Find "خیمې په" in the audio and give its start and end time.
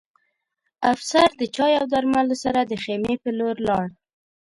2.83-3.29